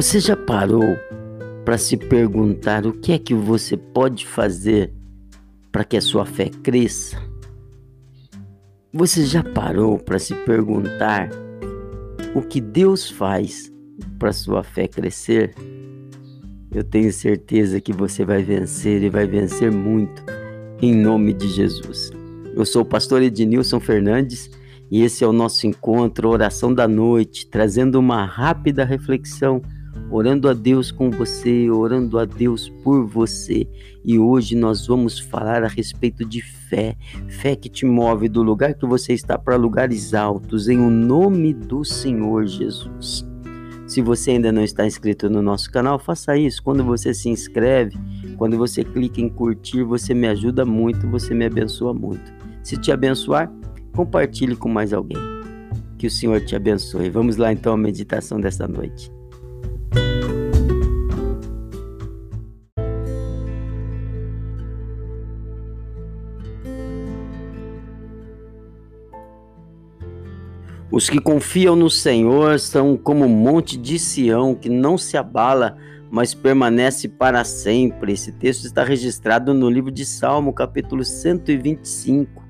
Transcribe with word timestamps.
Você 0.00 0.20
já 0.20 0.36
parou 0.36 0.96
para 1.64 1.76
se 1.76 1.96
perguntar 1.96 2.86
o 2.86 2.92
que 2.92 3.10
é 3.10 3.18
que 3.18 3.34
você 3.34 3.76
pode 3.76 4.28
fazer 4.28 4.92
para 5.72 5.82
que 5.82 5.96
a 5.96 6.00
sua 6.00 6.24
fé 6.24 6.48
cresça? 6.62 7.20
Você 8.92 9.26
já 9.26 9.42
parou 9.42 9.98
para 9.98 10.20
se 10.20 10.36
perguntar 10.36 11.30
o 12.32 12.40
que 12.40 12.60
Deus 12.60 13.10
faz 13.10 13.72
para 14.20 14.32
sua 14.32 14.62
fé 14.62 14.86
crescer? 14.86 15.52
Eu 16.72 16.84
tenho 16.84 17.12
certeza 17.12 17.80
que 17.80 17.92
você 17.92 18.24
vai 18.24 18.44
vencer 18.44 19.02
e 19.02 19.10
vai 19.10 19.26
vencer 19.26 19.72
muito 19.72 20.22
em 20.80 20.94
nome 20.94 21.32
de 21.32 21.48
Jesus. 21.48 22.12
Eu 22.54 22.64
sou 22.64 22.82
o 22.82 22.88
pastor 22.88 23.20
Ednilson 23.20 23.80
Fernandes 23.80 24.48
e 24.92 25.02
esse 25.02 25.24
é 25.24 25.26
o 25.26 25.32
nosso 25.32 25.66
encontro, 25.66 26.28
oração 26.28 26.72
da 26.72 26.86
noite, 26.86 27.48
trazendo 27.48 27.98
uma 27.98 28.24
rápida 28.24 28.84
reflexão, 28.84 29.60
orando 30.10 30.48
a 30.48 30.54
Deus 30.54 30.90
com 30.90 31.10
você, 31.10 31.70
orando 31.70 32.18
a 32.18 32.24
Deus 32.24 32.68
por 32.82 33.06
você. 33.06 33.68
E 34.04 34.18
hoje 34.18 34.56
nós 34.56 34.86
vamos 34.86 35.18
falar 35.18 35.62
a 35.62 35.68
respeito 35.68 36.24
de 36.24 36.40
fé, 36.40 36.96
fé 37.28 37.54
que 37.54 37.68
te 37.68 37.84
move 37.84 38.28
do 38.28 38.42
lugar 38.42 38.74
que 38.74 38.86
você 38.86 39.12
está 39.12 39.38
para 39.38 39.56
lugares 39.56 40.14
altos, 40.14 40.68
em 40.68 40.78
o 40.78 40.90
nome 40.90 41.52
do 41.52 41.84
Senhor 41.84 42.46
Jesus. 42.46 43.26
Se 43.86 44.02
você 44.02 44.32
ainda 44.32 44.52
não 44.52 44.62
está 44.62 44.86
inscrito 44.86 45.30
no 45.30 45.40
nosso 45.40 45.70
canal, 45.70 45.98
faça 45.98 46.36
isso. 46.36 46.62
Quando 46.62 46.84
você 46.84 47.14
se 47.14 47.28
inscreve, 47.30 47.96
quando 48.36 48.56
você 48.58 48.84
clica 48.84 49.20
em 49.20 49.30
curtir, 49.30 49.82
você 49.82 50.12
me 50.12 50.28
ajuda 50.28 50.64
muito, 50.64 51.08
você 51.08 51.34
me 51.34 51.46
abençoa 51.46 51.94
muito. 51.94 52.32
Se 52.62 52.76
te 52.76 52.92
abençoar, 52.92 53.50
compartilhe 53.94 54.54
com 54.54 54.68
mais 54.68 54.92
alguém. 54.92 55.16
Que 55.96 56.06
o 56.06 56.10
Senhor 56.10 56.40
te 56.44 56.54
abençoe. 56.54 57.08
Vamos 57.08 57.38
lá 57.38 57.50
então 57.50 57.72
à 57.72 57.76
meditação 57.76 58.38
desta 58.38 58.68
noite. 58.68 59.17
Os 70.90 71.10
que 71.10 71.20
confiam 71.20 71.76
no 71.76 71.90
Senhor 71.90 72.58
são 72.58 72.96
como 72.96 73.26
um 73.26 73.28
monte 73.28 73.76
de 73.76 73.98
Sião 73.98 74.54
que 74.54 74.70
não 74.70 74.96
se 74.96 75.18
abala, 75.18 75.76
mas 76.10 76.32
permanece 76.32 77.08
para 77.08 77.44
sempre. 77.44 78.14
Esse 78.14 78.32
texto 78.32 78.64
está 78.64 78.82
registrado 78.82 79.52
no 79.52 79.68
livro 79.68 79.90
de 79.90 80.06
Salmo, 80.06 80.50
capítulo 80.50 81.04
125. 81.04 82.42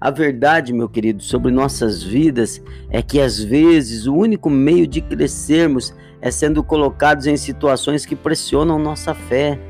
A 0.00 0.10
verdade, 0.10 0.72
meu 0.72 0.88
querido, 0.88 1.22
sobre 1.22 1.52
nossas 1.52 2.02
vidas 2.02 2.62
é 2.88 3.02
que 3.02 3.20
às 3.20 3.44
vezes 3.44 4.06
o 4.06 4.14
único 4.14 4.48
meio 4.48 4.86
de 4.86 5.02
crescermos 5.02 5.94
é 6.22 6.30
sendo 6.30 6.64
colocados 6.64 7.26
em 7.26 7.36
situações 7.36 8.06
que 8.06 8.16
pressionam 8.16 8.78
nossa 8.78 9.14
fé. 9.14 9.60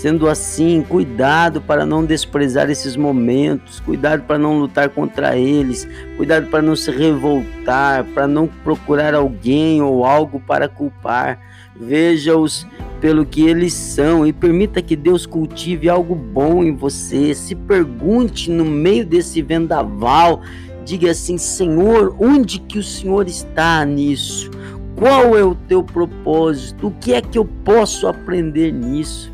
Sendo 0.00 0.30
assim, 0.30 0.82
cuidado 0.82 1.60
para 1.60 1.84
não 1.84 2.06
desprezar 2.06 2.70
esses 2.70 2.96
momentos, 2.96 3.80
cuidado 3.80 4.22
para 4.22 4.38
não 4.38 4.58
lutar 4.58 4.88
contra 4.88 5.36
eles, 5.36 5.86
cuidado 6.16 6.46
para 6.46 6.62
não 6.62 6.74
se 6.74 6.90
revoltar, 6.90 8.04
para 8.14 8.26
não 8.26 8.46
procurar 8.46 9.14
alguém 9.14 9.82
ou 9.82 10.06
algo 10.06 10.40
para 10.40 10.70
culpar. 10.70 11.38
Veja-os 11.78 12.66
pelo 12.98 13.26
que 13.26 13.46
eles 13.46 13.74
são 13.74 14.26
e 14.26 14.32
permita 14.32 14.80
que 14.80 14.96
Deus 14.96 15.26
cultive 15.26 15.86
algo 15.86 16.14
bom 16.14 16.64
em 16.64 16.74
você. 16.74 17.34
Se 17.34 17.54
pergunte 17.54 18.50
no 18.50 18.64
meio 18.64 19.04
desse 19.04 19.42
vendaval, 19.42 20.40
diga 20.82 21.10
assim: 21.10 21.36
Senhor, 21.36 22.16
onde 22.18 22.58
que 22.58 22.78
o 22.78 22.82
Senhor 22.82 23.26
está 23.28 23.84
nisso? 23.84 24.50
Qual 24.96 25.36
é 25.36 25.44
o 25.44 25.54
teu 25.54 25.82
propósito? 25.82 26.86
O 26.86 26.90
que 26.90 27.12
é 27.12 27.20
que 27.20 27.36
eu 27.36 27.44
posso 27.44 28.08
aprender 28.08 28.72
nisso? 28.72 29.30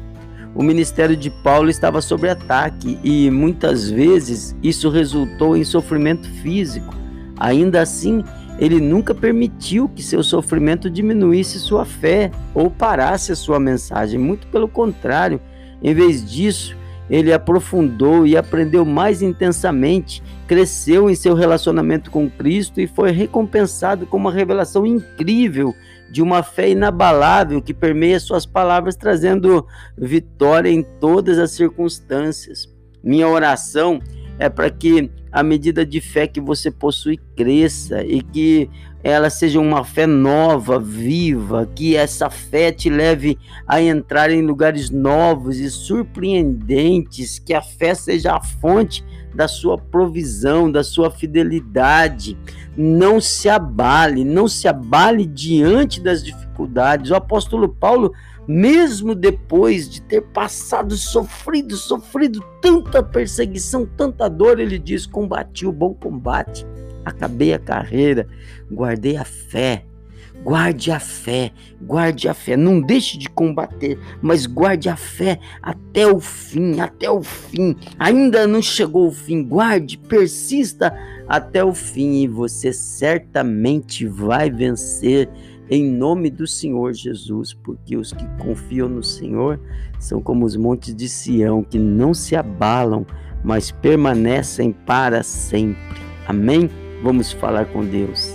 O 0.56 0.62
ministério 0.62 1.14
de 1.14 1.28
Paulo 1.28 1.68
estava 1.68 2.00
sob 2.00 2.26
ataque 2.26 2.98
e 3.04 3.30
muitas 3.30 3.90
vezes 3.90 4.56
isso 4.62 4.88
resultou 4.88 5.54
em 5.54 5.62
sofrimento 5.62 6.26
físico. 6.40 6.94
Ainda 7.38 7.82
assim, 7.82 8.24
ele 8.58 8.80
nunca 8.80 9.14
permitiu 9.14 9.86
que 9.86 10.02
seu 10.02 10.22
sofrimento 10.22 10.88
diminuísse 10.88 11.60
sua 11.60 11.84
fé 11.84 12.30
ou 12.54 12.70
parasse 12.70 13.32
a 13.32 13.36
sua 13.36 13.60
mensagem. 13.60 14.18
Muito 14.18 14.46
pelo 14.46 14.66
contrário, 14.66 15.38
em 15.82 15.92
vez 15.92 16.24
disso, 16.24 16.74
ele 17.10 17.34
aprofundou 17.34 18.26
e 18.26 18.34
aprendeu 18.34 18.82
mais 18.82 19.20
intensamente, 19.20 20.22
cresceu 20.48 21.10
em 21.10 21.14
seu 21.14 21.34
relacionamento 21.34 22.10
com 22.10 22.30
Cristo 22.30 22.80
e 22.80 22.86
foi 22.86 23.10
recompensado 23.10 24.06
com 24.06 24.16
uma 24.16 24.32
revelação 24.32 24.86
incrível 24.86 25.74
de 26.10 26.22
uma 26.22 26.42
fé 26.42 26.70
inabalável 26.70 27.60
que 27.60 27.74
permeia 27.74 28.20
suas 28.20 28.46
palavras, 28.46 28.96
trazendo 28.96 29.66
vitória 29.96 30.70
em 30.70 30.82
todas 30.82 31.38
as 31.38 31.50
circunstâncias. 31.50 32.72
Minha 33.02 33.28
oração 33.28 34.00
é 34.38 34.48
para 34.48 34.70
que 34.70 35.10
a 35.36 35.42
medida 35.42 35.84
de 35.84 36.00
fé 36.00 36.26
que 36.26 36.40
você 36.40 36.70
possui 36.70 37.18
cresça 37.36 38.02
e 38.02 38.22
que 38.22 38.70
ela 39.04 39.28
seja 39.28 39.60
uma 39.60 39.84
fé 39.84 40.06
nova, 40.06 40.78
viva, 40.80 41.68
que 41.74 41.94
essa 41.94 42.30
fé 42.30 42.72
te 42.72 42.88
leve 42.88 43.38
a 43.68 43.78
entrar 43.82 44.30
em 44.30 44.40
lugares 44.40 44.88
novos 44.88 45.58
e 45.58 45.70
surpreendentes, 45.70 47.38
que 47.38 47.52
a 47.52 47.60
fé 47.60 47.94
seja 47.94 48.34
a 48.34 48.40
fonte 48.40 49.04
da 49.34 49.46
sua 49.46 49.76
provisão, 49.76 50.72
da 50.72 50.82
sua 50.82 51.10
fidelidade. 51.10 52.34
Não 52.74 53.20
se 53.20 53.50
abale, 53.50 54.24
não 54.24 54.48
se 54.48 54.66
abale 54.66 55.26
diante 55.26 56.00
das 56.00 56.24
dificuldades. 56.24 57.10
O 57.10 57.14
apóstolo 57.14 57.68
Paulo 57.68 58.10
mesmo 58.46 59.14
depois 59.14 59.88
de 59.88 60.00
ter 60.02 60.22
passado, 60.22 60.96
sofrido, 60.96 61.76
sofrido 61.76 62.44
tanta 62.60 63.02
perseguição, 63.02 63.86
tanta 63.86 64.28
dor, 64.28 64.60
ele 64.60 64.78
diz: 64.78 65.06
combati 65.06 65.66
o 65.66 65.72
bom 65.72 65.94
combate, 65.94 66.66
acabei 67.04 67.52
a 67.52 67.58
carreira, 67.58 68.26
guardei 68.70 69.16
a 69.16 69.24
fé. 69.24 69.84
Guarde 70.44 70.92
a 70.92 71.00
fé, 71.00 71.50
guarde 71.82 72.28
a 72.28 72.34
fé, 72.34 72.56
não 72.56 72.80
deixe 72.80 73.18
de 73.18 73.28
combater, 73.28 73.98
mas 74.22 74.46
guarde 74.46 74.88
a 74.88 74.94
fé 74.94 75.40
até 75.60 76.06
o 76.06 76.20
fim, 76.20 76.78
até 76.78 77.10
o 77.10 77.20
fim. 77.20 77.74
Ainda 77.98 78.46
não 78.46 78.62
chegou 78.62 79.08
o 79.08 79.12
fim, 79.12 79.42
guarde, 79.42 79.98
persista 79.98 80.94
até 81.26 81.64
o 81.64 81.74
fim 81.74 82.22
e 82.22 82.28
você 82.28 82.72
certamente 82.72 84.06
vai 84.06 84.48
vencer 84.48 85.28
em 85.68 85.84
nome 85.84 86.30
do 86.30 86.46
Senhor 86.46 86.92
Jesus, 86.92 87.52
porque 87.52 87.96
os 87.96 88.12
que 88.12 88.26
confiam 88.38 88.88
no 88.88 89.02
Senhor 89.02 89.60
são 89.98 90.20
como 90.20 90.44
os 90.44 90.56
montes 90.56 90.94
de 90.94 91.08
Sião, 91.08 91.62
que 91.62 91.78
não 91.78 92.14
se 92.14 92.36
abalam, 92.36 93.06
mas 93.42 93.70
permanecem 93.70 94.72
para 94.72 95.22
sempre. 95.22 96.00
Amém? 96.26 96.70
Vamos 97.02 97.32
falar 97.32 97.66
com 97.66 97.84
Deus. 97.84 98.34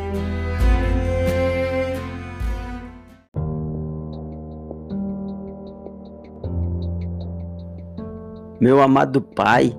Meu 8.59 8.79
amado 8.79 9.21
Pai, 9.21 9.75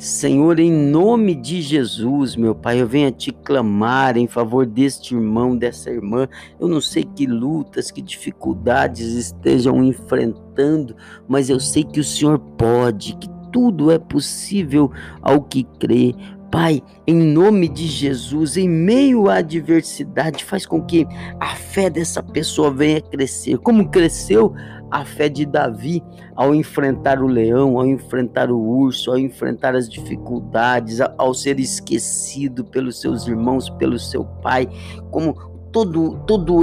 Senhor, 0.00 0.58
em 0.58 0.72
nome 0.72 1.34
de 1.34 1.60
Jesus, 1.60 2.34
meu 2.34 2.54
Pai, 2.54 2.80
eu 2.80 2.86
venho 2.86 3.08
a 3.08 3.12
te 3.12 3.30
clamar 3.30 4.16
em 4.16 4.26
favor 4.26 4.64
deste 4.64 5.14
irmão, 5.14 5.54
dessa 5.54 5.90
irmã. 5.90 6.26
Eu 6.58 6.68
não 6.68 6.80
sei 6.80 7.04
que 7.04 7.26
lutas, 7.26 7.90
que 7.90 8.00
dificuldades 8.00 9.12
estejam 9.12 9.84
enfrentando, 9.84 10.96
mas 11.28 11.50
eu 11.50 11.60
sei 11.60 11.84
que 11.84 12.00
o 12.00 12.04
Senhor 12.04 12.38
pode, 12.38 13.14
que 13.16 13.28
tudo 13.52 13.90
é 13.90 13.98
possível 13.98 14.90
ao 15.20 15.42
que 15.42 15.64
crê. 15.78 16.14
Pai, 16.50 16.82
em 17.06 17.16
nome 17.16 17.68
de 17.68 17.86
Jesus, 17.86 18.56
em 18.56 18.70
meio 18.70 19.28
à 19.28 19.34
adversidade, 19.36 20.46
faz 20.46 20.64
com 20.64 20.80
que 20.80 21.06
a 21.38 21.54
fé 21.54 21.90
dessa 21.90 22.22
pessoa 22.22 22.70
venha 22.70 23.02
crescer. 23.02 23.58
Como 23.58 23.90
cresceu 23.90 24.54
a 24.90 25.04
fé 25.04 25.28
de 25.28 25.46
Davi 25.46 26.02
ao 26.34 26.54
enfrentar 26.54 27.22
o 27.22 27.26
leão, 27.26 27.78
ao 27.78 27.86
enfrentar 27.86 28.50
o 28.50 28.58
urso, 28.58 29.10
ao 29.10 29.18
enfrentar 29.18 29.74
as 29.74 29.88
dificuldades, 29.88 31.00
ao 31.00 31.32
ser 31.34 31.60
esquecido 31.60 32.64
pelos 32.64 33.00
seus 33.00 33.26
irmãos, 33.26 33.70
pelo 33.70 33.98
seu 33.98 34.24
pai, 34.24 34.68
como 35.10 35.59
todo, 35.72 36.18
todo 36.26 36.60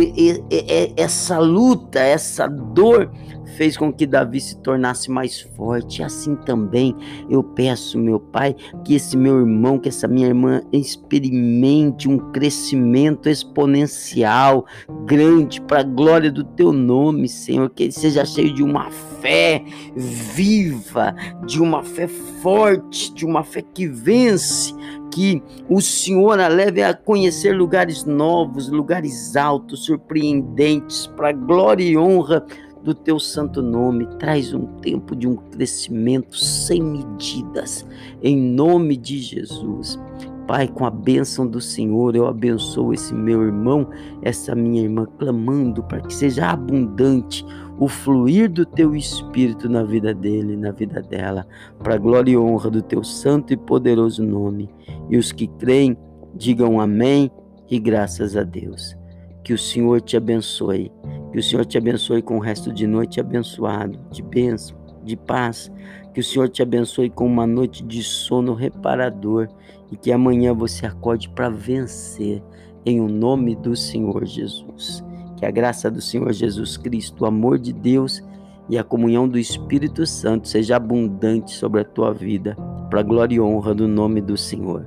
essa 0.95 1.39
luta, 1.39 1.99
essa 1.99 2.47
dor 2.47 3.09
fez 3.55 3.75
com 3.75 3.91
que 3.91 4.05
Davi 4.05 4.39
se 4.39 4.57
tornasse 4.57 5.09
mais 5.09 5.41
forte. 5.41 6.03
Assim 6.03 6.35
também 6.35 6.95
eu 7.29 7.43
peço, 7.43 7.97
meu 7.97 8.19
Pai, 8.19 8.55
que 8.85 8.95
esse 8.95 9.17
meu 9.17 9.39
irmão, 9.39 9.79
que 9.79 9.89
essa 9.89 10.07
minha 10.07 10.27
irmã 10.27 10.61
experimente 10.71 12.07
um 12.07 12.17
crescimento 12.31 13.27
exponencial, 13.27 14.65
grande, 15.05 15.59
para 15.61 15.79
a 15.79 15.83
glória 15.83 16.31
do 16.31 16.43
teu 16.43 16.71
nome, 16.71 17.27
Senhor, 17.27 17.69
que 17.69 17.83
ele 17.83 17.91
seja 17.91 18.25
cheio 18.25 18.53
de 18.53 18.63
uma 18.63 18.91
fé 18.91 19.63
viva, 19.95 21.15
de 21.45 21.61
uma 21.61 21.83
fé 21.83 22.07
forte, 22.07 23.13
de 23.13 23.25
uma 23.25 23.43
fé 23.43 23.61
que 23.61 23.87
vence 23.87 24.75
que 25.17 25.41
o 25.67 25.81
Senhor 25.81 26.39
a 26.39 26.47
leve 26.47 26.83
a 26.83 26.93
conhecer 26.93 27.51
lugares 27.51 28.05
novos, 28.05 28.69
lugares 28.69 29.35
altos, 29.35 29.83
surpreendentes, 29.85 31.07
para 31.07 31.31
glória 31.31 31.83
e 31.83 31.97
honra 31.97 32.45
do 32.83 32.93
teu 32.93 33.19
santo 33.19 33.59
nome. 33.63 34.05
Traz 34.19 34.53
um 34.53 34.67
tempo 34.79 35.15
de 35.15 35.27
um 35.27 35.35
crescimento 35.35 36.37
sem 36.37 36.83
medidas, 36.83 37.83
em 38.21 38.37
nome 38.37 38.95
de 38.95 39.17
Jesus. 39.17 39.99
Pai, 40.47 40.67
com 40.67 40.85
a 40.85 40.91
bênção 40.91 41.47
do 41.47 41.59
Senhor, 41.59 42.15
eu 42.15 42.27
abençoo 42.27 42.93
esse 42.93 43.11
meu 43.11 43.41
irmão, 43.41 43.89
essa 44.21 44.53
minha 44.53 44.83
irmã, 44.83 45.07
clamando 45.17 45.81
para 45.81 45.99
que 45.99 46.13
seja 46.13 46.51
abundante 46.51 47.43
o 47.79 47.87
fluir 47.87 48.49
do 48.49 48.65
teu 48.65 48.95
espírito 48.95 49.69
na 49.69 49.83
vida 49.83 50.13
dele, 50.13 50.55
na 50.55 50.71
vida 50.71 51.01
dela, 51.01 51.47
para 51.79 51.97
glória 51.97 52.31
e 52.31 52.37
honra 52.37 52.69
do 52.69 52.81
teu 52.81 53.03
santo 53.03 53.53
e 53.53 53.57
poderoso 53.57 54.23
nome. 54.23 54.69
E 55.09 55.17
os 55.17 55.31
que 55.31 55.47
creem, 55.47 55.95
digam 56.33 56.79
amém 56.79 57.31
e 57.69 57.79
graças 57.79 58.35
a 58.35 58.43
Deus. 58.43 58.95
Que 59.43 59.53
o 59.53 59.57
Senhor 59.57 60.01
te 60.01 60.17
abençoe, 60.17 60.91
que 61.31 61.39
o 61.39 61.43
Senhor 61.43 61.65
te 61.65 61.77
abençoe 61.77 62.21
com 62.21 62.37
o 62.37 62.41
resto 62.41 62.73
de 62.73 62.87
noite 62.87 63.19
abençoado, 63.19 63.99
de 64.11 64.21
bênção, 64.23 64.77
de 65.03 65.15
paz. 65.15 65.71
Que 66.13 66.19
o 66.19 66.23
Senhor 66.23 66.49
te 66.49 66.63
abençoe 66.63 67.11
com 67.11 67.27
uma 67.27 67.45
noite 67.45 67.83
de 67.83 68.01
sono 68.01 68.55
reparador 68.55 69.47
e 69.91 69.95
que 69.95 70.11
amanhã 70.11 70.53
você 70.53 70.85
acorde 70.87 71.29
para 71.29 71.47
vencer 71.47 72.41
em 72.83 72.99
o 72.99 73.07
nome 73.07 73.55
do 73.55 73.75
Senhor 73.75 74.25
Jesus. 74.25 75.03
Que 75.37 75.45
a 75.45 75.51
graça 75.51 75.89
do 75.89 76.01
Senhor 76.01 76.33
Jesus 76.33 76.75
Cristo, 76.75 77.23
o 77.23 77.27
amor 77.27 77.57
de 77.57 77.71
Deus 77.71 78.23
e 78.69 78.77
a 78.77 78.83
comunhão 78.83 79.27
do 79.27 79.39
Espírito 79.39 80.05
Santo 80.05 80.47
seja 80.47 80.75
abundante 80.75 81.51
sobre 81.51 81.81
a 81.81 81.85
tua 81.85 82.13
vida, 82.13 82.55
para 82.89 83.03
glória 83.03 83.35
e 83.35 83.39
honra 83.39 83.73
do 83.73 83.87
nome 83.87 84.19
do 84.19 84.35
Senhor. 84.35 84.85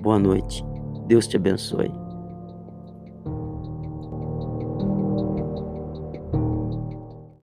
Boa 0.00 0.18
noite. 0.18 0.64
Deus 1.06 1.26
te 1.26 1.36
abençoe. 1.36 2.09